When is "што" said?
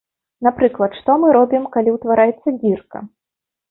1.03-1.17